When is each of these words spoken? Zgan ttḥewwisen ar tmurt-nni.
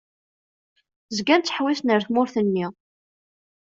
Zgan 1.17 1.41
ttḥewwisen 1.41 1.93
ar 1.95 2.01
tmurt-nni. 2.03 2.65